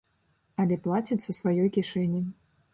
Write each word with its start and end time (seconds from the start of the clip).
Але 0.63 0.77
плацяць 0.87 1.19
са 1.27 1.37
сваёй 1.41 1.73
кішэні. 1.79 2.27